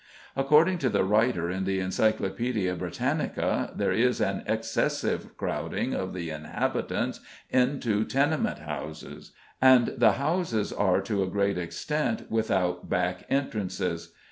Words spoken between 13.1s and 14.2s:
entrances.